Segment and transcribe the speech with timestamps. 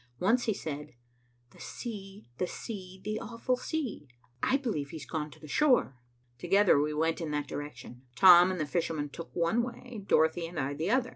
[0.19, 0.95] Once he said,
[1.51, 4.07] 'The sea, the sea, the awful sea.'
[4.41, 6.01] I believe he has gone to the shore."
[6.39, 8.07] Together, we went in that direction.
[8.15, 11.09] Tom and the fisherman took one way, Dorothy and I the other.